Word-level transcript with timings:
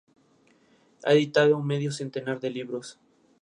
Ha 1.03 1.13
editado 1.13 1.61
medio 1.61 1.91
centenar 1.91 2.39
de 2.39 2.49
libros. 2.49 2.97